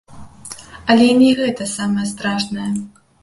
Але 0.93 1.05
і 1.11 1.17
не 1.21 1.29
гэта 1.41 1.67
самае 1.77 2.05
страшнае! 2.13 2.69